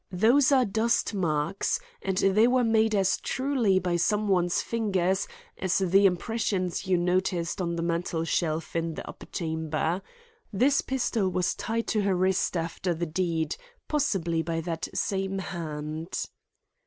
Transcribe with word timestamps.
"Those 0.11 0.51
are 0.51 0.65
dust 0.65 1.13
marks, 1.13 1.79
and 2.01 2.17
they 2.17 2.47
were 2.47 2.63
made 2.63 2.95
as 2.95 3.17
truly 3.19 3.77
by 3.77 3.97
some 3.97 4.27
one's 4.27 4.59
fingers, 4.59 5.27
as 5.59 5.77
the 5.77 6.07
impressions 6.07 6.87
you 6.87 6.97
noted 6.97 7.47
on 7.61 7.75
the 7.75 7.83
mantel 7.83 8.23
shelf 8.23 8.75
in 8.75 8.95
the 8.95 9.07
upper 9.07 9.27
chamber. 9.27 10.01
This 10.51 10.81
pistol 10.81 11.29
was 11.29 11.53
tied 11.53 11.85
to 11.89 12.01
her 12.01 12.15
wrist 12.15 12.57
after 12.57 12.95
the 12.95 13.05
deed; 13.05 13.55
possibly 13.87 14.41
by 14.41 14.59
that 14.61 14.87
same 14.97 15.37
hand." 15.37 16.25